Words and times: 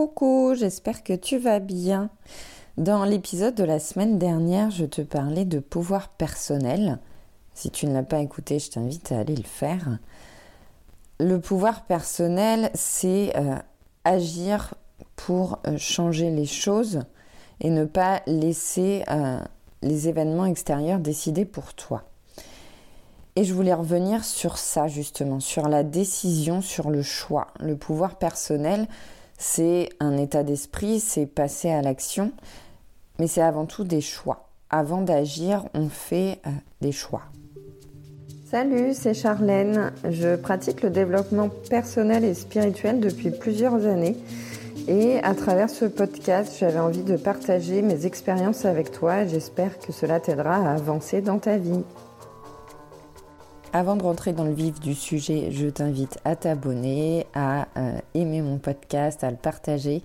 Coucou, 0.00 0.54
j'espère 0.56 1.02
que 1.02 1.12
tu 1.12 1.36
vas 1.36 1.58
bien. 1.58 2.08
Dans 2.78 3.04
l'épisode 3.04 3.54
de 3.54 3.64
la 3.64 3.78
semaine 3.78 4.18
dernière, 4.18 4.70
je 4.70 4.86
te 4.86 5.02
parlais 5.02 5.44
de 5.44 5.58
pouvoir 5.58 6.08
personnel. 6.08 6.98
Si 7.52 7.70
tu 7.70 7.86
ne 7.86 7.92
l'as 7.92 8.02
pas 8.02 8.20
écouté, 8.20 8.58
je 8.58 8.70
t'invite 8.70 9.12
à 9.12 9.18
aller 9.18 9.36
le 9.36 9.42
faire. 9.42 9.98
Le 11.18 11.38
pouvoir 11.38 11.84
personnel, 11.84 12.70
c'est 12.72 13.36
euh, 13.36 13.56
agir 14.04 14.72
pour 15.16 15.58
euh, 15.66 15.76
changer 15.76 16.30
les 16.30 16.46
choses 16.46 17.00
et 17.60 17.68
ne 17.68 17.84
pas 17.84 18.22
laisser 18.26 19.04
euh, 19.10 19.38
les 19.82 20.08
événements 20.08 20.46
extérieurs 20.46 20.98
décider 20.98 21.44
pour 21.44 21.74
toi. 21.74 22.04
Et 23.36 23.44
je 23.44 23.52
voulais 23.52 23.74
revenir 23.74 24.24
sur 24.24 24.56
ça 24.56 24.88
justement, 24.88 25.40
sur 25.40 25.68
la 25.68 25.82
décision, 25.82 26.62
sur 26.62 26.88
le 26.88 27.02
choix. 27.02 27.48
Le 27.60 27.76
pouvoir 27.76 28.16
personnel, 28.16 28.88
c'est 29.40 29.88
un 30.00 30.18
état 30.18 30.42
d'esprit, 30.42 31.00
c'est 31.00 31.24
passer 31.24 31.70
à 31.70 31.80
l'action, 31.80 32.30
mais 33.18 33.26
c'est 33.26 33.40
avant 33.40 33.64
tout 33.64 33.84
des 33.84 34.02
choix. 34.02 34.50
Avant 34.68 35.00
d'agir, 35.00 35.64
on 35.72 35.88
fait 35.88 36.38
euh, 36.46 36.50
des 36.82 36.92
choix. 36.92 37.22
Salut, 38.50 38.92
c'est 38.92 39.14
Charlène. 39.14 39.92
Je 40.08 40.36
pratique 40.36 40.82
le 40.82 40.90
développement 40.90 41.48
personnel 41.70 42.22
et 42.22 42.34
spirituel 42.34 43.00
depuis 43.00 43.30
plusieurs 43.30 43.86
années. 43.86 44.16
Et 44.88 45.18
à 45.22 45.34
travers 45.34 45.70
ce 45.70 45.86
podcast, 45.86 46.56
j'avais 46.60 46.78
envie 46.78 47.02
de 47.02 47.16
partager 47.16 47.80
mes 47.80 48.04
expériences 48.04 48.66
avec 48.66 48.92
toi. 48.92 49.24
J'espère 49.24 49.78
que 49.78 49.90
cela 49.90 50.20
t'aidera 50.20 50.56
à 50.56 50.74
avancer 50.74 51.22
dans 51.22 51.38
ta 51.38 51.56
vie. 51.56 51.82
Avant 53.72 53.94
de 53.94 54.02
rentrer 54.02 54.32
dans 54.32 54.42
le 54.42 54.52
vif 54.52 54.80
du 54.80 54.94
sujet, 54.94 55.52
je 55.52 55.68
t'invite 55.68 56.18
à 56.24 56.34
t'abonner, 56.34 57.28
à 57.34 57.68
euh, 57.76 58.00
aimer 58.14 58.42
mon 58.42 58.58
podcast, 58.58 59.22
à 59.22 59.30
le 59.30 59.36
partager. 59.36 60.02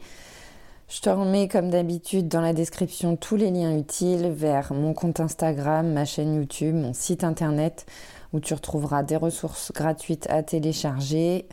Je 0.88 1.02
te 1.02 1.10
remets 1.10 1.48
comme 1.48 1.72
d'habitude 1.72 2.28
dans 2.28 2.42
la 2.42 2.54
description 2.54 3.16
tous 3.16 3.38
les 3.38 3.50
liens 3.50 3.76
utiles 3.76 4.28
vers 4.28 4.72
mon 4.72 4.94
compte 4.94 5.20
Instagram, 5.20 5.92
ma 5.92 6.06
chaîne 6.06 6.36
YouTube, 6.36 6.76
mon 6.76 6.94
site 6.94 7.24
internet 7.24 7.88
où 8.34 8.40
tu 8.40 8.54
retrouveras 8.54 9.02
des 9.02 9.16
ressources 9.16 9.72
gratuites 9.72 10.30
à 10.30 10.44
télécharger, 10.44 11.48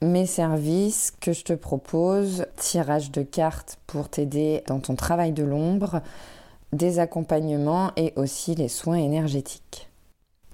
mes 0.00 0.24
services 0.24 1.12
que 1.20 1.34
je 1.34 1.44
te 1.44 1.52
propose, 1.52 2.46
tirage 2.56 3.10
de 3.10 3.20
cartes 3.20 3.78
pour 3.86 4.08
t'aider 4.08 4.62
dans 4.66 4.80
ton 4.80 4.94
travail 4.94 5.32
de 5.32 5.44
l'ombre, 5.44 6.00
des 6.72 7.00
accompagnements 7.00 7.90
et 7.96 8.14
aussi 8.16 8.54
les 8.54 8.68
soins 8.68 8.96
énergétiques. 8.96 9.89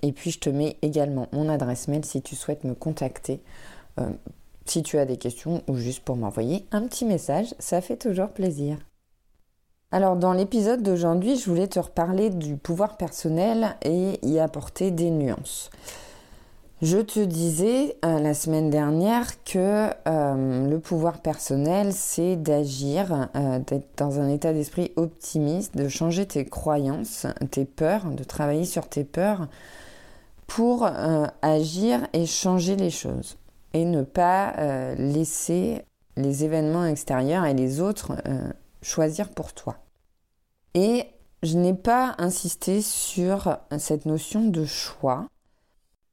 Et 0.03 0.13
puis 0.13 0.31
je 0.31 0.39
te 0.39 0.51
mets 0.51 0.77
également 0.83 1.29
mon 1.33 1.49
adresse 1.49 1.89
mail 1.89 2.05
si 2.05 2.23
tu 2.23 2.37
souhaites 2.37 2.65
me 2.65 2.75
contacter. 2.75 3.41
Euh, 3.99 4.11
si 4.65 4.83
tu 4.83 4.99
as 4.99 5.07
des 5.07 5.17
questions 5.17 5.63
ou 5.69 5.77
juste 5.77 6.01
pour 6.01 6.17
m'envoyer 6.17 6.67
un 6.73 6.83
petit 6.87 7.05
message, 7.05 7.55
ça 7.59 7.81
fait 7.81 7.97
toujours 7.97 8.29
plaisir. 8.29 8.79
Alors 9.93 10.17
dans 10.17 10.33
l'épisode 10.33 10.83
d'aujourd'hui, 10.83 11.37
je 11.37 11.49
voulais 11.49 11.69
te 11.69 11.79
reparler 11.79 12.31
du 12.31 12.57
pouvoir 12.57 12.97
personnel 12.97 13.77
et 13.83 14.19
y 14.27 14.39
apporter 14.39 14.91
des 14.91 15.11
nuances. 15.11 15.71
Je 16.83 16.99
te 16.99 17.21
disais 17.21 17.97
euh, 18.05 18.19
la 18.19 18.35
semaine 18.35 18.69
dernière 18.69 19.43
que 19.45 19.89
euh, 20.07 20.69
le 20.69 20.79
pouvoir 20.79 21.21
personnel, 21.21 21.95
c'est 21.95 22.37
d'agir, 22.37 23.31
d'être 23.67 23.89
dans 23.97 24.21
un 24.21 24.29
état 24.29 24.53
d'esprit 24.53 24.93
optimiste, 24.97 25.75
de 25.75 25.89
changer 25.89 26.27
tes 26.27 26.45
croyances, 26.45 27.27
tes 27.51 27.65
peurs, 27.65 28.05
de 28.11 28.25
travailler 28.25 28.67
sur 28.67 28.89
tes 28.89 29.05
peurs 29.05 29.49
pour 30.47 30.85
euh, 30.85 31.27
agir 31.43 32.07
et 32.13 32.27
changer 32.27 32.77
les 32.77 32.91
choses 32.91 33.37
et 33.73 33.85
ne 33.85 34.03
pas 34.03 34.55
euh, 34.59 34.95
laisser 34.95 35.83
les 36.17 36.45
événements 36.45 36.87
extérieurs 36.87 37.45
et 37.45 37.55
les 37.55 37.81
autres 37.81 38.13
euh, 38.27 38.51
choisir 38.83 39.31
pour 39.31 39.53
toi. 39.53 39.77
Et 40.75 41.07
je 41.43 41.57
n'ai 41.57 41.75
pas 41.75 42.15
insisté 42.19 42.81
sur 42.81 43.59
cette 43.79 44.07
notion 44.07 44.45
de 44.45 44.65
choix. 44.65 45.27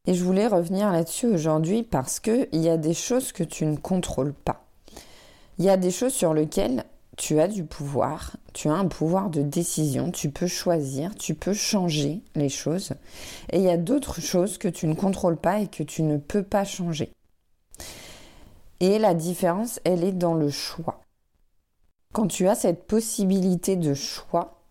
Et 0.06 0.14
je 0.14 0.24
voulais 0.24 0.48
revenir 0.48 0.92
là-dessus 0.92 1.28
aujourd'hui 1.28 1.84
parce 1.84 2.20
qu'il 2.20 2.48
y 2.52 2.70
a 2.70 2.78
des 2.78 2.94
choses 2.94 3.32
que 3.32 3.44
tu 3.44 3.66
ne 3.66 3.78
contrôles 3.78 4.34
pas. 4.34 4.66
Il 5.58 5.66
y 5.66 5.70
a 5.70 5.78
des 5.78 5.92
choses 5.92 6.14
sur 6.14 6.34
lesquelles 6.34 6.84
tu 7.18 7.40
as 7.40 7.48
du 7.48 7.64
pouvoir, 7.64 8.38
tu 8.54 8.70
as 8.70 8.74
un 8.74 8.88
pouvoir 8.88 9.30
de 9.30 9.42
décision, 9.42 10.12
tu 10.12 10.30
peux 10.30 10.48
choisir, 10.48 11.14
tu 11.16 11.36
peux 11.36 11.54
changer 11.54 12.22
les 12.36 12.50
choses. 12.50 12.94
Et 13.52 13.58
il 13.58 13.64
y 13.64 13.70
a 13.70 13.78
d'autres 13.78 14.20
choses 14.20 14.58
que 14.58 14.68
tu 14.68 14.88
ne 14.88 14.96
contrôles 14.96 15.38
pas 15.38 15.60
et 15.60 15.68
que 15.68 15.84
tu 15.84 16.02
ne 16.02 16.18
peux 16.18 16.44
pas 16.44 16.66
changer. 16.66 17.12
Et 18.80 18.98
la 19.00 19.14
différence, 19.14 19.80
elle 19.84 20.04
est 20.04 20.12
dans 20.12 20.34
le 20.34 20.50
choix. 20.50 21.02
Quand 22.14 22.28
tu 22.28 22.48
as 22.48 22.56
cette 22.56 22.86
possibilité 22.86 23.76
de 23.76 23.94
choix, 23.94 24.62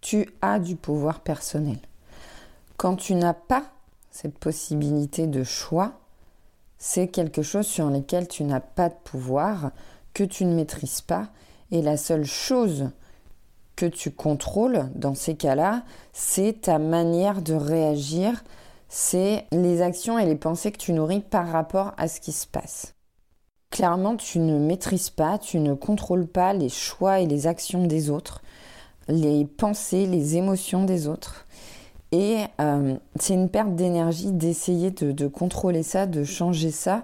tu 0.00 0.28
as 0.42 0.58
du 0.58 0.76
pouvoir 0.76 1.20
personnel. 1.20 1.78
Quand 2.76 2.96
tu 2.96 3.14
n'as 3.14 3.34
pas 3.34 3.64
cette 4.10 4.38
possibilité 4.38 5.26
de 5.26 5.44
choix, 5.44 5.92
c'est 6.78 7.08
quelque 7.08 7.42
chose 7.42 7.66
sur 7.66 7.88
lequel 7.88 8.28
tu 8.28 8.44
n'as 8.44 8.60
pas 8.60 8.88
de 8.88 8.94
pouvoir, 9.04 9.70
que 10.12 10.24
tu 10.24 10.44
ne 10.44 10.54
maîtrises 10.54 11.00
pas 11.00 11.28
et 11.70 11.82
la 11.82 11.96
seule 11.96 12.24
chose 12.24 12.90
que 13.76 13.86
tu 13.86 14.10
contrôles 14.10 14.88
dans 14.94 15.14
ces 15.14 15.34
cas-là, 15.34 15.82
c'est 16.12 16.62
ta 16.62 16.78
manière 16.78 17.42
de 17.42 17.54
réagir, 17.54 18.44
c'est 18.88 19.46
les 19.50 19.82
actions 19.82 20.18
et 20.18 20.26
les 20.26 20.36
pensées 20.36 20.70
que 20.70 20.78
tu 20.78 20.92
nourris 20.92 21.20
par 21.20 21.48
rapport 21.48 21.92
à 21.96 22.06
ce 22.08 22.20
qui 22.20 22.32
se 22.32 22.46
passe. 22.46 22.94
Clairement, 23.70 24.16
tu 24.16 24.38
ne 24.38 24.58
maîtrises 24.58 25.10
pas, 25.10 25.38
tu 25.38 25.58
ne 25.58 25.74
contrôles 25.74 26.28
pas 26.28 26.52
les 26.52 26.68
choix 26.68 27.18
et 27.20 27.26
les 27.26 27.48
actions 27.48 27.86
des 27.86 28.10
autres, 28.10 28.42
les 29.08 29.44
pensées, 29.44 30.06
les 30.06 30.36
émotions 30.36 30.84
des 30.84 31.08
autres. 31.08 31.46
Et 32.12 32.44
euh, 32.60 32.94
c'est 33.18 33.34
une 33.34 33.48
perte 33.48 33.74
d'énergie 33.74 34.30
d'essayer 34.30 34.92
de 34.92 35.26
contrôler 35.26 35.82
ça, 35.82 36.06
de 36.06 36.22
changer 36.22 36.70
ça 36.70 37.02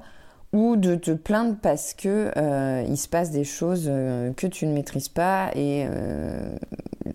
ou 0.53 0.77
de 0.77 0.97
te 0.97 1.13
plaindre 1.13 1.57
parce 1.61 1.95
que 1.95 2.33
euh, 2.37 2.85
il 2.89 2.97
se 2.97 3.09
passe 3.09 3.31
des 3.31 3.45
choses 3.45 3.85
euh, 3.87 4.33
que 4.33 4.47
tu 4.47 4.67
ne 4.67 4.73
maîtrises 4.73 5.09
pas 5.09 5.51
et 5.55 5.87
euh, 5.89 6.57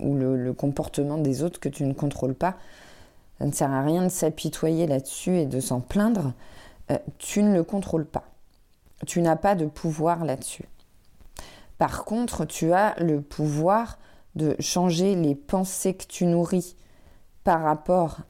ou 0.00 0.14
le, 0.14 0.52
comportement 0.52 1.18
des 1.18 1.42
autres 1.42 1.60
que 1.60 1.68
tu 1.68 1.84
ne 1.84 1.92
contrôles 1.92 2.34
pas. 2.34 2.56
Ça 3.38 3.46
ne 3.46 3.52
sert 3.52 3.70
à 3.70 3.82
rien 3.82 4.02
de 4.02 4.08
s'apitoyer 4.08 4.86
là-dessus 4.86 5.36
et 5.36 5.46
de 5.46 5.60
s'en 5.60 5.80
plaindre. 5.80 6.32
tu 7.18 7.42
ne 7.42 7.52
le 7.52 7.62
contrôles 7.62 8.06
pas. 8.06 8.24
Tu 9.06 9.20
n'as 9.20 9.36
pas 9.36 9.54
de 9.54 9.66
pouvoir 9.66 10.24
là-dessus. 10.24 10.64
Par 11.76 12.06
contre, 12.06 12.46
tu 12.46 12.72
as 12.72 12.94
le 12.98 13.20
pouvoir 13.20 13.98
de 14.34 14.56
changer 14.60 15.14
les 15.14 15.34
pensées 15.34 15.94
que 15.94 16.06
tu 16.06 16.24
nourris 16.24 16.76
par 17.44 17.62
rapport 17.62 18.20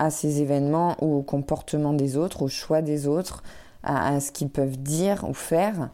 à 0.00 0.10
ces 0.10 0.40
événements 0.40 0.96
ou 1.00 1.18
au 1.18 1.22
comportement 1.22 1.92
des 1.92 2.16
autres, 2.16 2.42
au 2.42 2.48
choix 2.48 2.82
des 2.82 3.06
autres, 3.06 3.42
à, 3.82 4.20
ce 4.20 4.32
qu'ils 4.32 4.50
peuvent 4.50 4.78
dire 4.78 5.24
ou 5.28 5.34
faire, 5.34 5.90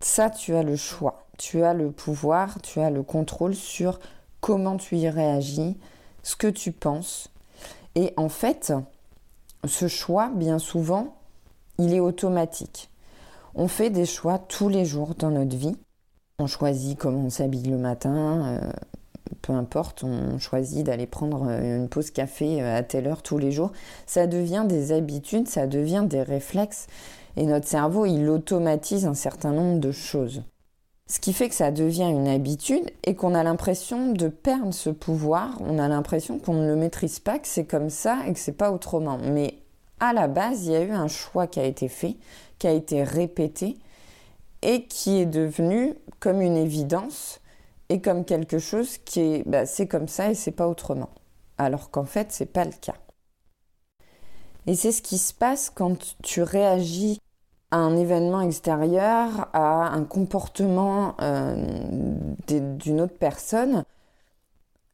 ça, 0.00 0.30
tu 0.30 0.54
as 0.54 0.62
le 0.62 0.76
choix. 0.76 1.26
Tu 1.38 1.62
as 1.62 1.74
le 1.74 1.90
pouvoir, 1.90 2.60
tu 2.62 2.80
as 2.80 2.90
le 2.90 3.02
contrôle 3.02 3.54
sur 3.54 3.98
comment 4.40 4.76
tu 4.76 4.96
y 4.96 5.08
réagis, 5.08 5.76
ce 6.22 6.36
que 6.36 6.46
tu 6.46 6.72
penses. 6.72 7.30
Et 7.94 8.12
en 8.16 8.28
fait, 8.28 8.72
ce 9.64 9.88
choix, 9.88 10.30
bien 10.34 10.58
souvent, 10.58 11.16
il 11.78 11.94
est 11.94 12.00
automatique. 12.00 12.90
On 13.54 13.68
fait 13.68 13.90
des 13.90 14.06
choix 14.06 14.38
tous 14.38 14.68
les 14.68 14.84
jours 14.84 15.14
dans 15.14 15.30
notre 15.30 15.56
vie. 15.56 15.76
On 16.38 16.46
choisit 16.46 16.98
comment 16.98 17.26
on 17.26 17.30
s'habille 17.30 17.68
le 17.68 17.78
matin, 17.78 18.46
euh, 18.46 18.72
peu 19.42 19.52
importe, 19.52 20.04
on 20.04 20.38
choisit 20.38 20.84
d'aller 20.84 21.06
prendre 21.06 21.48
une 21.48 21.88
pause 21.88 22.10
café 22.10 22.62
euh, 22.62 22.78
à 22.78 22.82
telle 22.82 23.06
heure 23.06 23.22
tous 23.22 23.38
les 23.38 23.52
jours, 23.52 23.72
ça 24.06 24.26
devient 24.26 24.64
des 24.68 24.92
habitudes, 24.92 25.48
ça 25.48 25.66
devient 25.66 26.04
des 26.06 26.22
réflexes 26.22 26.86
et 27.36 27.46
notre 27.46 27.68
cerveau, 27.68 28.06
il 28.06 28.28
automatise 28.28 29.06
un 29.06 29.14
certain 29.14 29.52
nombre 29.52 29.80
de 29.80 29.92
choses. 29.92 30.42
Ce 31.06 31.18
qui 31.18 31.32
fait 31.32 31.48
que 31.48 31.54
ça 31.54 31.72
devient 31.72 32.08
une 32.08 32.28
habitude 32.28 32.88
et 33.04 33.16
qu'on 33.16 33.34
a 33.34 33.42
l'impression 33.42 34.12
de 34.12 34.28
perdre 34.28 34.72
ce 34.72 34.90
pouvoir, 34.90 35.58
on 35.60 35.78
a 35.78 35.88
l'impression 35.88 36.38
qu'on 36.38 36.54
ne 36.54 36.68
le 36.68 36.76
maîtrise 36.76 37.18
pas, 37.18 37.38
que 37.38 37.48
c'est 37.48 37.64
comme 37.64 37.90
ça 37.90 38.18
et 38.26 38.32
que 38.32 38.38
c'est 38.38 38.52
pas 38.52 38.70
autrement. 38.70 39.18
Mais 39.18 39.54
à 39.98 40.12
la 40.12 40.28
base, 40.28 40.66
il 40.66 40.72
y 40.72 40.76
a 40.76 40.82
eu 40.82 40.92
un 40.92 41.08
choix 41.08 41.46
qui 41.46 41.58
a 41.58 41.64
été 41.64 41.88
fait, 41.88 42.16
qui 42.58 42.68
a 42.68 42.72
été 42.72 43.02
répété 43.02 43.76
et 44.62 44.84
qui 44.84 45.18
est 45.18 45.26
devenu 45.26 45.94
comme 46.20 46.40
une 46.40 46.56
évidence 46.56 47.39
et 47.90 48.00
comme 48.00 48.24
quelque 48.24 48.58
chose 48.58 48.98
qui 48.98 49.20
est 49.20 49.42
bah, 49.46 49.66
c'est 49.66 49.86
comme 49.86 50.08
ça 50.08 50.30
et 50.30 50.34
c'est 50.34 50.52
pas 50.52 50.68
autrement. 50.68 51.10
Alors 51.58 51.90
qu'en 51.90 52.04
fait, 52.04 52.28
c'est 52.30 52.46
pas 52.46 52.64
le 52.64 52.72
cas. 52.72 52.94
Et 54.66 54.74
c'est 54.74 54.92
ce 54.92 55.02
qui 55.02 55.18
se 55.18 55.34
passe 55.34 55.68
quand 55.68 56.16
tu 56.22 56.42
réagis 56.42 57.20
à 57.72 57.78
un 57.78 57.96
événement 57.96 58.40
extérieur, 58.40 59.48
à 59.52 59.88
un 59.88 60.04
comportement 60.04 61.16
euh, 61.20 61.54
d'une 62.46 63.00
autre 63.00 63.18
personne. 63.18 63.84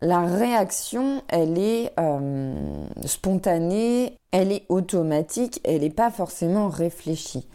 La 0.01 0.25
réaction, 0.25 1.23
elle 1.29 1.59
est 1.59 1.93
euh, 1.99 2.87
spontanée, 3.05 4.19
elle 4.31 4.53
est 4.53 4.65
automatique, 4.69 5.61
elle 5.65 5.83
n'est 5.83 5.91
pas 5.91 6.11
forcément 6.11 6.69
réfléchie. 6.69 7.47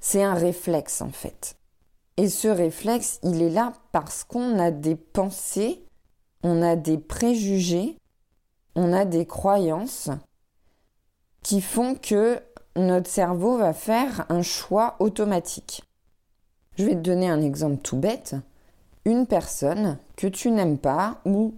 C'est 0.00 0.22
un 0.22 0.34
réflexe 0.34 1.02
en 1.02 1.10
fait. 1.10 1.59
Et 2.16 2.28
ce 2.28 2.48
réflexe, 2.48 3.18
il 3.22 3.40
est 3.42 3.50
là 3.50 3.72
parce 3.92 4.24
qu'on 4.24 4.58
a 4.58 4.70
des 4.70 4.96
pensées, 4.96 5.84
on 6.42 6.62
a 6.62 6.76
des 6.76 6.98
préjugés, 6.98 7.96
on 8.74 8.92
a 8.92 9.04
des 9.04 9.26
croyances 9.26 10.10
qui 11.42 11.60
font 11.60 11.94
que 11.94 12.40
notre 12.76 13.10
cerveau 13.10 13.58
va 13.58 13.72
faire 13.72 14.26
un 14.28 14.42
choix 14.42 14.96
automatique. 14.98 15.82
Je 16.76 16.84
vais 16.84 16.94
te 16.94 17.00
donner 17.00 17.28
un 17.28 17.42
exemple 17.42 17.78
tout 17.78 17.96
bête. 17.96 18.36
Une 19.04 19.26
personne 19.26 19.98
que 20.16 20.26
tu 20.26 20.50
n'aimes 20.50 20.78
pas 20.78 21.20
ou 21.24 21.54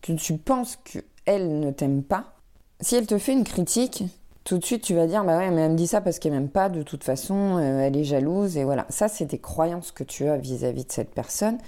que 0.00 0.12
tu 0.12 0.38
penses 0.38 0.76
qu'elle 0.76 1.60
ne 1.60 1.70
t'aime 1.70 2.02
pas, 2.02 2.34
si 2.80 2.94
elle 2.94 3.06
te 3.06 3.18
fait 3.18 3.32
une 3.32 3.44
critique, 3.44 4.04
tout 4.48 4.56
de 4.56 4.64
suite 4.64 4.82
tu 4.82 4.94
vas 4.94 5.06
dire 5.06 5.24
bah 5.24 5.36
ouais 5.36 5.50
mais 5.50 5.60
elle 5.60 5.72
me 5.72 5.76
dit 5.76 5.86
ça 5.86 6.00
parce 6.00 6.18
qu'elle 6.18 6.32
m'aime 6.32 6.48
pas 6.48 6.70
de 6.70 6.82
toute 6.82 7.04
façon, 7.04 7.58
euh, 7.58 7.80
elle 7.80 7.98
est 7.98 8.04
jalouse 8.04 8.56
et 8.56 8.64
voilà. 8.64 8.86
Ça 8.88 9.06
c'est 9.06 9.26
des 9.26 9.38
croyances 9.38 9.92
que 9.92 10.04
tu 10.04 10.26
as 10.26 10.38
vis-à-vis 10.38 10.86
de 10.86 10.92
cette 10.92 11.10
personne, 11.10 11.58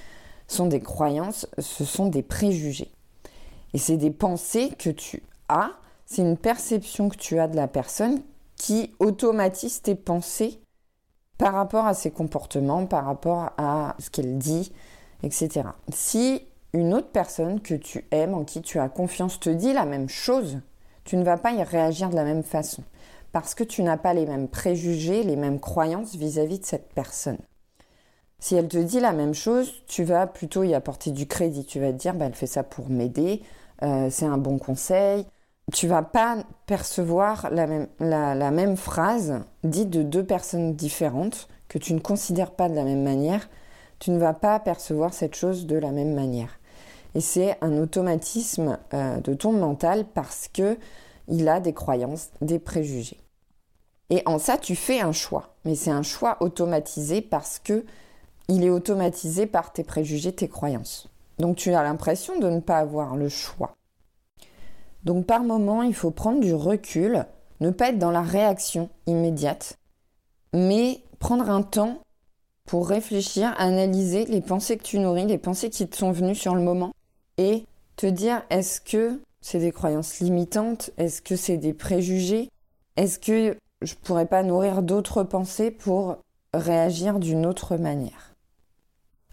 ce 0.49 0.57
sont 0.57 0.67
des 0.67 0.81
croyances, 0.81 1.47
ce 1.59 1.85
sont 1.85 2.07
des 2.07 2.23
préjugés. 2.23 2.91
Et 3.75 3.79
c'est 3.79 3.99
des 3.99 4.11
pensées 4.11 4.71
que 4.79 4.89
tu 4.89 5.23
as, 5.51 5.73
c'est 6.07 6.23
une 6.23 6.39
perception 6.39 7.11
que 7.11 7.19
tu 7.19 7.39
as 7.39 7.49
de 7.49 7.57
la 7.57 7.69
personne 7.69 8.23
qui 8.57 8.95
automatise 8.99 9.83
tes 9.83 9.95
pensées 9.95 10.59
par 11.37 11.53
rapport 11.53 11.87
à 11.87 11.93
ses 11.93 12.11
comportements, 12.11 12.87
par 12.87 13.05
rapport 13.05 13.51
à 13.59 13.95
ce 13.99 14.09
qu'elle 14.09 14.39
dit, 14.39 14.73
etc. 15.23 15.69
Si 15.93 16.47
une 16.73 16.95
autre 16.95 17.11
personne 17.13 17.61
que 17.61 17.75
tu 17.75 18.07
aimes, 18.11 18.33
en 18.33 18.45
qui 18.45 18.63
tu 18.63 18.79
as 18.79 18.89
confiance, 18.89 19.39
te 19.39 19.51
dit 19.51 19.75
la 19.75 19.85
même 19.85 20.09
chose, 20.09 20.61
tu 21.05 21.17
ne 21.17 21.25
vas 21.25 21.37
pas 21.37 21.53
y 21.53 21.63
réagir 21.63 22.11
de 22.11 22.17
la 22.17 22.25
même 22.25 22.43
façon. 22.43 22.83
Parce 23.33 23.55
que 23.55 23.65
tu 23.65 23.83
n'as 23.83 23.97
pas 23.97 24.15
les 24.15 24.27
mêmes 24.27 24.49
préjugés, 24.49 25.23
les 25.23 25.37
mêmes 25.37 25.61
croyances 25.61 26.17
vis-à-vis 26.17 26.59
de 26.59 26.67
cette 26.67 26.93
personne. 26.93 27.39
Si 28.39 28.55
elle 28.55 28.69
te 28.69 28.79
dit 28.79 29.01
la 29.01 29.13
même 29.13 29.35
chose, 29.35 29.73
tu 29.87 30.03
vas 30.03 30.27
plutôt 30.27 30.65
y 30.65 30.75
apporter 30.75 31.11
du 31.11 31.27
crédit. 31.27 31.65
Tu 31.65 31.79
vas 31.79 31.93
te 31.93 31.99
dire, 31.99 32.15
bah, 32.15 32.25
elle 32.27 32.35
fait 32.35 32.47
ça 32.47 32.63
pour 32.63 32.89
m'aider, 32.89 33.43
euh, 33.83 34.09
c'est 34.11 34.27
un 34.27 34.39
bon 34.39 34.59
conseil, 34.59 35.27
tu 35.73 35.87
vas 35.87 36.03
pas 36.03 36.39
percevoir 36.67 37.49
la 37.51 37.67
même, 37.67 37.87
la, 38.01 38.51
même 38.51 38.77
phrase 38.77 39.41
dite 39.63 39.91
de 39.91 40.03
deux 40.03 40.25
personnes 40.25 40.75
différentes 40.75 41.49
que 41.69 41.79
tu 41.79 41.95
ne 41.95 42.01
considères 42.01 42.51
pas 42.51 42.69
de 42.69 42.75
la 42.75 42.85
même 42.85 43.03
manière, 43.03 43.49
tu 43.99 44.11
ne 44.11 44.19
vas 44.19 44.35
pas 44.35 44.59
percevoir 44.59 45.15
cette 45.15 45.37
chose 45.37 45.67
de 45.67 45.77
la 45.77 45.93
même 45.93 46.15
manière. 46.15 46.59
Et 47.15 47.21
c'est 47.21 47.57
un 47.61 47.77
automatisme 47.79 48.79
euh, 48.95 49.21
de 49.21 49.35
ton 49.35 49.53
mental 49.53 50.05
parce 50.15 50.49
que 50.49 50.79
il 51.29 51.49
a 51.49 51.61
des 51.61 51.73
croyances, 51.73 52.31
des 52.41 52.59
préjugés. 52.59 53.21
Et 54.11 54.23
en 54.27 54.39
ça, 54.39 54.59
tu 54.59 54.75
fais 54.75 55.01
un 55.01 55.13
choix, 55.13 55.55
mais 55.65 55.77
c'est 55.77 55.91
un 55.91 56.03
choix 56.03 56.37
automatisé 56.41 57.21
parce 57.21 57.61
que 57.61 57.85
il 58.49 58.65
est 58.65 58.71
automatisé 58.71 59.47
par 59.47 59.73
tes 59.73 59.85
préjugés, 59.85 60.33
tes 60.33 60.49
croyances. 60.49 61.09
Donc 61.39 61.57
tu 61.57 61.73
as 61.73 61.83
l'impression 61.85 62.39
de 62.39 62.51
ne 62.51 62.61
pas 62.61 62.79
avoir 62.79 63.17
le 63.17 63.29
choix. 63.29 63.77
Donc 65.05 65.27
par 65.27 65.45
moment, 65.45 65.83
il 65.83 65.95
faut 65.95 66.11
prendre 66.11 66.41
du 66.41 66.53
recul, 66.53 67.25
ne 67.61 67.71
pas 67.71 67.91
être 67.91 67.99
dans 67.99 68.11
la 68.11 68.23
réaction 68.23 68.91
immédiate, 69.07 69.79
mais 70.53 71.03
prendre 71.21 71.49
un 71.49 71.63
temps 71.63 71.99
pour 72.67 72.89
réfléchir, 72.89 73.55
analyser 73.59 74.27
les 74.27 74.41
pensées 74.41 74.77
que 74.77 74.83
tu 74.83 74.99
nourris, 74.99 75.27
les 75.27 75.39
pensées 75.39 75.71
qui 75.71 75.89
te 75.89 75.97
sont 75.97 76.13
venues 76.13 76.35
sur 76.35 76.55
le 76.55 76.61
moment, 76.61 76.93
et 77.41 77.65
te 77.97 78.07
dire 78.07 78.43
est-ce 78.51 78.81
que 78.81 79.21
c'est 79.41 79.59
des 79.59 79.73
croyances 79.73 80.21
limitantes, 80.21 80.91
est-ce 80.99 81.23
que 81.23 81.37
c'est 81.37 81.57
des 81.57 81.73
préjugés, 81.73 82.51
est-ce 82.97 83.19
que 83.19 83.57
je 83.81 83.95
pourrais 83.95 84.27
pas 84.27 84.43
nourrir 84.43 84.83
d'autres 84.83 85.23
pensées 85.23 85.71
pour 85.71 86.19
réagir 86.53 87.19
d'une 87.19 87.47
autre 87.47 87.77
manière? 87.79 88.35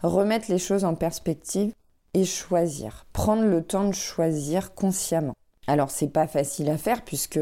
Remettre 0.01 0.49
les 0.49 0.57
choses 0.57 0.85
en 0.85 0.95
perspective 0.95 1.73
et 2.13 2.23
choisir, 2.23 3.05
prendre 3.11 3.43
le 3.43 3.61
temps 3.61 3.87
de 3.87 3.93
choisir 3.93 4.73
consciemment. 4.73 5.33
Alors 5.67 5.91
c'est 5.91 6.07
pas 6.07 6.27
facile 6.27 6.69
à 6.69 6.77
faire 6.77 7.03
puisque 7.03 7.39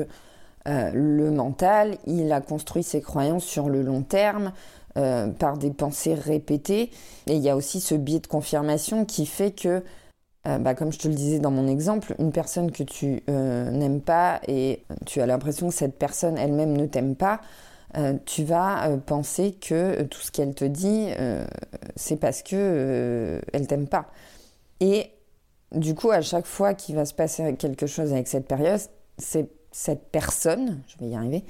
euh, 0.68 0.90
le 0.92 1.30
mental, 1.30 1.98
il 2.08 2.32
a 2.32 2.42
construit 2.42 2.82
ses 2.82 3.02
croyances 3.02 3.46
sur 3.46 3.70
le 3.70 3.84
long 3.84 4.02
terme 4.02 4.52
euh, 4.98 5.28
par 5.28 5.58
des 5.58 5.72
pensées 5.72 6.16
répétées. 6.16 6.90
Et 7.28 7.36
il 7.36 7.42
y 7.42 7.50
a 7.50 7.56
aussi 7.56 7.82
ce 7.82 7.94
biais 7.94 8.20
de 8.20 8.28
confirmation 8.28 9.06
qui 9.06 9.26
fait 9.26 9.52
que, 9.52 9.84
euh, 10.48 10.58
bah, 10.58 10.76
comme 10.76 10.92
je 10.92 11.00
te 11.00 11.08
le 11.08 11.14
disais 11.14 11.40
dans 11.40 11.52
mon 11.52 11.68
exemple, 11.68 12.16
une 12.20 12.32
personne 12.32 12.72
que 12.72 12.84
tu 12.84 13.24
n'aimes 13.28 14.02
pas 14.02 14.42
et 14.48 14.84
tu 15.06 15.22
as 15.22 15.26
l'impression 15.26 15.70
que 15.70 15.74
cette 15.74 15.98
personne 15.98 16.38
elle-même 16.38 16.76
ne 16.76 16.86
t'aime 16.86 17.16
pas, 17.16 17.42
tu 18.26 18.44
vas 18.44 18.90
penser 19.06 19.54
que 19.54 20.04
tout 20.04 20.20
ce 20.20 20.30
qu'elle 20.32 20.54
te 20.54 20.66
dit, 20.66 21.10
c'est 21.96 22.18
parce 22.18 22.44
que 22.44 23.42
elle 23.54 23.68
t'aime 23.68 23.88
pas. 23.88 24.08
Et 24.82 25.12
du 25.72 25.96
coup, 25.96 26.12
à 26.12 26.22
chaque 26.22 26.46
fois 26.46 26.74
qu'il 26.74 26.96
va 26.96 27.06
se 27.06 27.14
passer 27.14 27.56
quelque 27.56 27.88
chose 27.88 28.12
avec 28.12 28.28
cette 28.28 28.48
période, 28.48 28.80
cette 29.18 30.12
personne, 30.12 30.82
je 30.88 30.98
vais 31.00 31.12
y 31.12 31.16
arriver, 31.16 31.44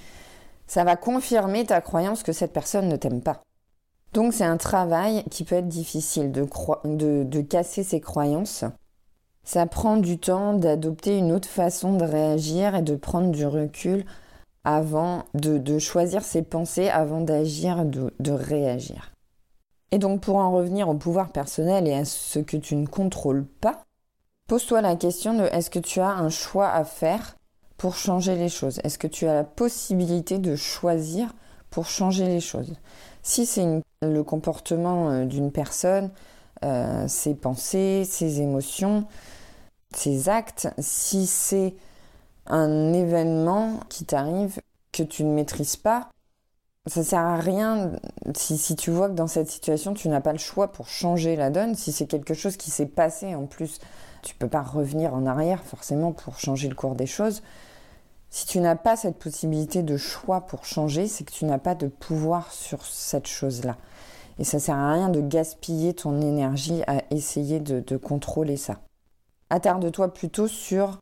ça 0.68 0.84
va 0.84 0.96
confirmer 0.96 1.66
ta 1.66 1.82
croyance 1.82 2.24
que 2.24 2.34
cette 2.34 2.54
personne 2.54 2.90
ne 2.90 2.96
t'aime 2.96 3.22
pas. 3.22 3.42
Donc 4.14 4.34
c'est 4.34 4.46
un 4.46 4.58
travail 4.58 5.24
qui 5.30 5.44
peut 5.44 5.56
être 5.56 5.68
difficile 5.68 6.32
de, 6.32 6.48
de, 7.24 7.42
casser 7.42 7.84
ses 7.84 8.00
croyances. 8.00 8.64
Ça 9.46 9.66
prend 9.66 9.98
du 9.98 10.18
temps 10.18 10.54
d'adopter 10.54 11.18
une 11.18 11.32
autre 11.32 11.48
façon 11.48 11.94
de 11.94 12.04
réagir 12.04 12.76
et 12.76 12.82
de 12.82 12.96
prendre 12.96 13.32
du 13.32 13.46
recul 13.46 14.06
avant 14.64 15.24
de, 15.34 15.80
choisir 15.80 16.24
ses 16.24 16.42
pensées 16.42 16.90
avant 16.90 17.22
d'agir, 17.22 17.86
de, 17.86 18.12
de 18.20 18.32
réagir. 18.32 19.14
Et 19.92 20.00
donc 20.00 20.22
pour 20.22 20.38
en 20.38 20.52
revenir 20.52 20.90
au 20.90 20.96
pouvoir 20.96 21.30
personnel 21.30 21.88
et 21.88 21.94
à 21.94 22.04
ce 22.04 22.40
que 22.40 22.58
tu 22.58 22.76
ne 22.76 22.88
contrôles 22.88 23.46
pas, 23.46 23.86
Pose-toi 24.48 24.82
la 24.82 24.96
question 24.96 25.34
de 25.34 25.46
est-ce 25.46 25.72
que 25.72 25.80
tu 25.80 26.02
as 26.02 26.10
un 26.10 26.30
choix 26.30 26.70
à 26.70 26.84
faire 26.84 27.36
pour 27.78 27.96
changer 27.96 28.36
les 28.36 28.50
choses? 28.50 28.80
Est-ce 28.84 29.00
que 29.00 29.08
tu 29.08 29.26
as 29.26 29.34
la 29.34 29.44
possibilité 29.44 30.38
de 30.38 30.56
choisir 30.56 31.34
pour 31.72 31.88
changer 31.88 32.28
les 32.28 32.42
choses? 32.42 32.76
Si 33.24 33.48
c'est 33.48 33.82
le 34.04 34.24
comportement 34.24 35.10
euh, 35.10 35.26
d'une 35.26 35.52
personne, 35.52 36.12
euh, 36.64 37.08
ses 37.08 37.34
pensées, 37.34 38.06
ses 38.06 38.40
émotions, 38.40 39.08
ses 39.98 40.30
actes, 40.30 40.70
si 40.80 41.28
c'est 41.28 41.76
un 42.48 42.94
événement 42.94 43.80
qui 43.90 44.06
t'arrive 44.06 44.62
que 44.92 45.04
tu 45.04 45.24
ne 45.24 45.34
maîtrises 45.34 45.78
pas, 45.78 46.10
ça 46.88 47.04
sert 47.04 47.20
à 47.20 47.38
rien 47.38 47.94
si, 48.36 48.58
si, 48.58 48.76
tu 48.76 48.92
vois 48.92 49.10
que 49.10 49.16
dans 49.16 49.28
cette 49.28 49.50
situation 49.50 49.96
tu 49.96 50.08
n'as 50.08 50.22
pas 50.22 50.34
le 50.34 50.38
choix 50.38 50.72
pour 50.72 50.88
changer 50.88 51.36
la 51.36 51.50
donne, 51.50 51.74
si 51.76 51.92
c'est 51.92 52.06
quelque 52.06 52.36
chose 52.36 52.58
qui 52.58 52.70
s'est 52.70 52.86
passé 52.86 53.34
en 53.34 53.48
plus 53.48 53.80
tu 54.26 54.36
peux 54.36 54.50
pas 54.50 54.64
revenir 54.64 55.14
en 55.14 55.26
arrière 55.26 55.64
forcément 55.64 56.12
pour 56.12 56.40
changer 56.40 56.68
le 56.68 56.76
cours 56.76 56.96
des 56.96 57.06
choses. 57.06 57.44
Si 58.32 58.46
tu 58.46 58.60
n'as 58.60 58.76
pas 58.76 58.98
cette 58.98 59.18
possibilité 59.18 59.84
de 59.84 59.96
choix 59.96 60.42
pour 60.42 60.66
changer, 60.66 61.08
c'est 61.08 61.24
que 61.24 61.32
tu 61.32 61.46
n'as 61.46 61.60
pas 61.60 61.76
de 61.76 61.88
pouvoir 61.88 62.52
sur 62.52 62.84
cette 62.84 63.28
chose-là. 63.28 63.78
Et 64.40 64.44
ça 64.44 64.60
sert 64.60 64.76
à 64.76 64.92
rien 64.92 65.10
de 65.10 65.22
gaspiller 65.22 65.94
ton 65.94 66.20
énergie 66.20 66.82
à 66.88 67.04
essayer 67.12 67.62
de, 67.62 67.98
contrôler 67.98 68.58
ça. 68.58 68.80
Attarde-toi 69.56 70.14
plutôt 70.14 70.50
sur 70.50 71.00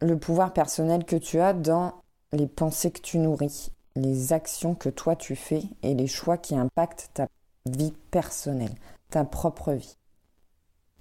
le 0.00 0.16
pouvoir 0.16 0.52
personnel 0.52 1.04
que 1.04 1.16
tu 1.16 1.40
as 1.40 1.52
dans 1.52 1.92
les 2.30 2.46
pensées 2.46 2.92
que 2.92 3.00
tu 3.00 3.18
nourris, 3.18 3.72
les 3.96 4.32
actions 4.32 4.76
que 4.76 4.88
toi 4.88 5.16
tu 5.16 5.34
fais 5.34 5.64
et 5.82 5.92
les 5.92 6.06
choix 6.06 6.38
qui 6.38 6.54
impactent 6.54 7.10
ta 7.14 7.26
vie 7.68 7.92
personnelle, 8.12 8.76
ta 9.10 9.24
propre 9.24 9.72
vie. 9.72 9.96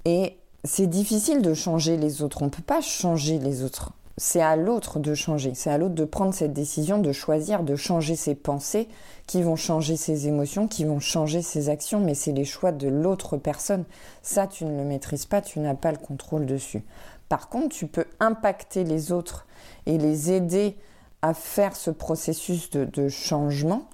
Et 0.06 0.40
c'est 0.64 0.88
difficile 0.88 1.44
de 1.44 1.54
changer 1.54 1.96
les 1.96 2.24
autres. 2.24 2.42
On 2.42 2.46
ne 2.46 2.50
peut 2.50 2.64
pas 2.64 2.82
changer 2.82 3.38
les 3.38 3.62
autres. 3.62 3.92
C'est 4.17 4.41
à 4.41 4.55
l'autre 4.55 5.00
de 5.00 5.13
changer. 5.13 5.53
C'est 5.55 5.69
à 5.69 5.77
l'autre 5.77 5.95
de 5.95 6.05
prendre 6.05 6.34
cette 6.34 6.53
décision, 6.53 7.00
de 7.00 7.12
choisir, 7.12 7.63
de 7.63 7.75
changer 7.75 8.15
ses 8.15 8.34
pensées, 8.34 8.88
qui 9.27 9.43
vont 9.43 9.57
changer 9.57 9.98
ses 9.98 10.27
émotions, 10.27 10.69
qui 10.69 10.86
vont 10.86 11.01
changer 11.01 11.41
ses 11.41 11.67
actions. 11.67 12.00
Mais 12.00 12.13
c'est 12.13 12.31
les 12.31 12.45
choix 12.45 12.72
de 12.72 12.88
l'autre 12.88 13.36
personne. 13.36 13.84
Ça, 14.22 14.48
tu 14.48 14.63
ne 14.63 14.77
le 14.77 14.86
maîtrises 14.86 15.25
pas, 15.25 15.41
tu 15.41 15.60
n'as 15.60 15.75
pas 15.75 15.91
le 15.91 15.98
contrôle 15.98 16.45
dessus. 16.45 16.86
Par 17.27 17.50
contre, 17.50 17.75
tu 17.75 17.88
peux 17.88 18.05
impacter 18.19 18.84
les 18.84 19.12
autres 19.12 19.45
et 19.86 19.98
les 19.98 20.31
aider 20.31 20.77
à 21.22 21.34
faire 21.34 21.75
ce 21.75 21.91
processus 21.91 22.69
de, 22.69 23.10
changement 23.10 23.89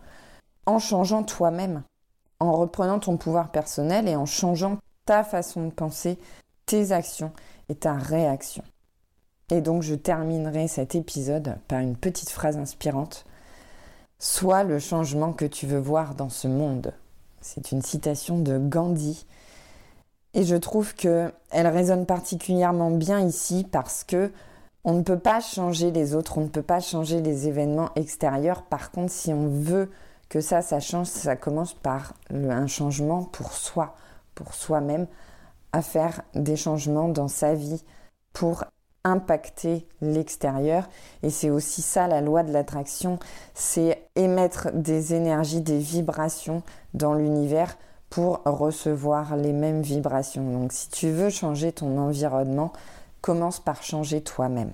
en 0.66 0.80
changeant 0.80 1.24
toi-même, 1.24 1.84
en 2.40 2.52
reprenant 2.52 3.00
ton 3.00 3.18
pouvoir 3.18 3.52
personnel 3.52 4.08
et 4.08 4.16
en 4.16 4.26
changeant 4.26 4.78
ta 5.06 5.24
façon 5.24 5.66
de 5.66 5.72
penser, 5.72 6.20
tes 6.66 6.92
actions 6.92 7.32
et 7.70 7.76
ta 7.76 7.94
réaction. 7.94 8.64
Et 9.52 9.60
donc 9.60 9.84
je 9.84 9.96
terminerai 9.96 10.70
cet 10.70 10.96
épisode 10.96 11.58
par 11.68 11.80
une 11.80 11.98
petite 11.98 12.30
phrase 12.30 12.58
inspirante. 12.58 13.26
Sois 14.18 14.64
le 14.64 14.80
changement 14.80 15.34
que 15.34 15.46
tu 15.46 15.68
veux 15.68 15.80
voir 15.80 16.16
dans 16.16 16.30
ce 16.30 16.48
monde. 16.48 16.94
C'est 17.42 17.74
une 17.74 17.82
citation 17.82 18.40
de 18.40 18.58
Gandhi. 18.58 19.26
Et 20.34 20.46
je 20.46 20.56
trouve 20.56 20.96
que 20.96 21.34
elle 21.50 21.68
résonne 21.68 22.06
particulièrement 22.06 22.92
bien 22.92 23.20
ici 23.20 23.68
parce 23.70 24.06
que 24.06 24.32
on 24.86 24.94
ne 24.94 25.04
peut 25.04 25.20
pas 25.20 25.42
changer 25.42 25.92
les 25.92 26.16
autres, 26.16 26.38
on 26.38 26.42
ne 26.42 26.48
peut 26.48 26.62
pas 26.62 26.80
changer 26.80 27.22
les 27.22 27.50
événements 27.50 27.90
extérieurs. 27.96 28.64
Par 28.64 28.90
contre, 28.90 29.12
si 29.12 29.34
on 29.34 29.48
veut 29.48 29.92
que 30.30 30.40
ça, 30.40 30.62
ça 30.62 30.80
change, 30.80 31.08
ça 31.08 31.36
commence 31.36 31.74
par 31.74 32.14
un 32.34 32.68
changement 32.68 33.24
pour 33.24 33.52
soi, 33.52 33.96
pour 34.34 34.54
soi-même, 34.54 35.08
à 35.74 35.82
faire 35.82 36.22
des 36.36 36.56
changements 36.56 37.10
dans 37.10 37.28
sa 37.28 37.54
vie 37.54 37.84
pour 38.32 38.64
impacter 39.04 39.88
l'extérieur. 40.02 40.90
Et 41.24 41.30
c'est 41.30 41.50
aussi 41.50 41.82
ça 41.82 42.08
la 42.08 42.22
loi 42.22 42.44
de 42.44 42.52
l'attraction, 42.52 43.20
c'est 43.54 44.04
émettre 44.16 44.70
des 44.74 45.14
énergies, 45.14 45.62
des 45.62 45.80
vibrations 45.80 46.64
dans 46.94 47.14
l'univers 47.14 47.78
pour 48.10 48.42
recevoir 48.46 49.38
les 49.38 49.54
mêmes 49.54 49.82
vibrations. 49.82 50.52
Donc 50.52 50.74
si 50.74 50.90
tu 50.90 51.10
veux 51.10 51.30
changer 51.30 51.72
ton 51.72 51.98
environnement, 51.98 52.74
commence 53.22 53.60
par 53.60 53.84
changer 53.84 54.22
toi-même. 54.22 54.72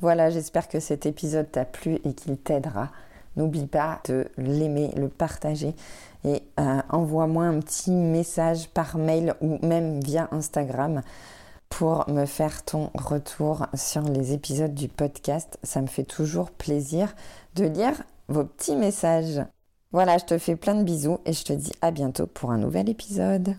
Voilà, 0.00 0.30
j'espère 0.30 0.68
que 0.68 0.80
cet 0.80 1.06
épisode 1.06 1.50
t'a 1.50 1.64
plu 1.64 1.98
et 2.04 2.14
qu'il 2.14 2.36
t'aidera. 2.38 2.90
N'oublie 3.36 3.66
pas 3.66 4.00
de 4.06 4.26
l'aimer, 4.36 4.90
le 4.96 5.08
partager 5.08 5.74
et 6.24 6.42
euh, 6.58 6.80
envoie-moi 6.88 7.44
un 7.44 7.60
petit 7.60 7.92
message 7.92 8.68
par 8.70 8.98
mail 8.98 9.34
ou 9.40 9.58
même 9.64 10.00
via 10.00 10.28
Instagram 10.32 11.02
pour 11.68 12.08
me 12.08 12.26
faire 12.26 12.64
ton 12.64 12.90
retour 12.94 13.66
sur 13.74 14.02
les 14.02 14.32
épisodes 14.32 14.74
du 14.74 14.88
podcast. 14.88 15.58
Ça 15.62 15.80
me 15.80 15.86
fait 15.86 16.04
toujours 16.04 16.50
plaisir 16.50 17.14
de 17.54 17.64
lire 17.64 18.02
vos 18.28 18.44
petits 18.44 18.76
messages. 18.76 19.44
Voilà, 19.92 20.18
je 20.18 20.24
te 20.24 20.38
fais 20.38 20.56
plein 20.56 20.74
de 20.74 20.84
bisous 20.84 21.18
et 21.24 21.32
je 21.32 21.44
te 21.44 21.52
dis 21.52 21.72
à 21.80 21.90
bientôt 21.90 22.26
pour 22.26 22.50
un 22.50 22.58
nouvel 22.58 22.88
épisode. 22.88 23.56